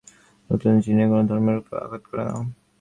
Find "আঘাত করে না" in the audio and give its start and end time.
1.85-2.33